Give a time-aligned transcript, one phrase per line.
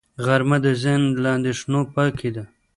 [0.25, 2.43] غرمه د ذهن له اندېښنو پاکي ده